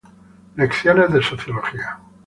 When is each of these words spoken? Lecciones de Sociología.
Lecciones 0.55 1.13
de 1.13 1.21
Sociología. 1.21 1.99